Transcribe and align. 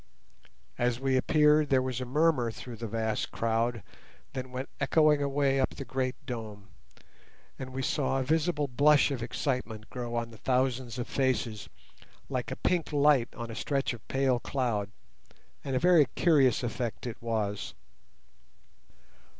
As 0.79 0.99
we 0.99 1.15
appeared 1.15 1.69
there 1.69 1.79
was 1.83 2.01
a 2.01 2.05
murmur 2.05 2.49
through 2.49 2.77
the 2.77 2.87
vast 2.87 3.29
crowd 3.29 3.83
that 4.33 4.49
went 4.49 4.67
echoing 4.79 5.21
away 5.21 5.59
up 5.59 5.75
the 5.75 5.85
great 5.85 6.15
dome, 6.25 6.69
and 7.59 7.69
we 7.71 7.83
saw 7.83 8.17
a 8.17 8.23
visible 8.23 8.67
blush 8.67 9.11
of 9.11 9.21
excitement 9.21 9.91
grow 9.91 10.15
on 10.15 10.31
the 10.31 10.39
thousands 10.39 10.97
of 10.97 11.07
faces, 11.07 11.69
like 12.29 12.49
a 12.49 12.55
pink 12.55 12.91
light 12.91 13.29
on 13.35 13.51
a 13.51 13.55
stretch 13.55 13.93
of 13.93 14.07
pale 14.07 14.39
cloud, 14.39 14.89
and 15.63 15.75
a 15.75 15.79
very 15.79 16.05
curious 16.15 16.63
effect 16.63 17.05
it 17.05 17.21
was. 17.21 17.75